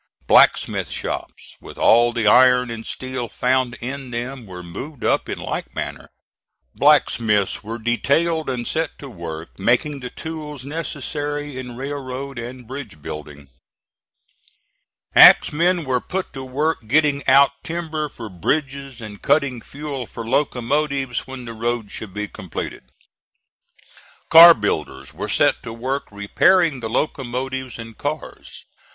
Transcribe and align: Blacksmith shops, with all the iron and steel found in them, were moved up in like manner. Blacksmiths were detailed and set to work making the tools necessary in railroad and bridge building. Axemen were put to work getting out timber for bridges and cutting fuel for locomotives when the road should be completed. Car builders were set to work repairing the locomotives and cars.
Blacksmith 0.25 0.89
shops, 0.89 1.57
with 1.61 1.77
all 1.77 2.11
the 2.11 2.25
iron 2.25 2.71
and 2.71 2.87
steel 2.87 3.29
found 3.29 3.77
in 3.81 4.09
them, 4.09 4.47
were 4.47 4.63
moved 4.63 5.05
up 5.05 5.29
in 5.29 5.37
like 5.37 5.75
manner. 5.75 6.09
Blacksmiths 6.73 7.63
were 7.63 7.77
detailed 7.77 8.49
and 8.49 8.67
set 8.67 8.97
to 8.97 9.07
work 9.11 9.59
making 9.59 9.99
the 9.99 10.09
tools 10.09 10.65
necessary 10.65 11.55
in 11.55 11.75
railroad 11.75 12.39
and 12.39 12.65
bridge 12.67 12.99
building. 13.03 13.49
Axemen 15.13 15.85
were 15.85 16.01
put 16.01 16.33
to 16.33 16.43
work 16.43 16.87
getting 16.87 17.21
out 17.27 17.51
timber 17.63 18.09
for 18.09 18.27
bridges 18.27 19.01
and 19.01 19.21
cutting 19.21 19.61
fuel 19.61 20.07
for 20.07 20.25
locomotives 20.25 21.27
when 21.27 21.45
the 21.45 21.53
road 21.53 21.91
should 21.91 22.11
be 22.11 22.27
completed. 22.27 22.85
Car 24.31 24.55
builders 24.55 25.13
were 25.13 25.29
set 25.29 25.61
to 25.61 25.71
work 25.71 26.05
repairing 26.09 26.79
the 26.79 26.89
locomotives 26.89 27.77
and 27.77 27.95
cars. 27.99 28.65